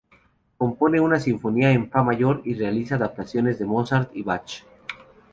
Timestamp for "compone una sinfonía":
0.57-1.69